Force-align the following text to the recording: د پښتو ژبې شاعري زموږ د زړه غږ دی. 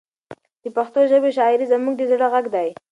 د 0.63 0.65
پښتو 0.75 0.99
ژبې 1.11 1.29
شاعري 1.37 1.65
زموږ 1.73 1.93
د 1.97 2.01
زړه 2.11 2.27
غږ 2.33 2.45
دی. 2.55 2.69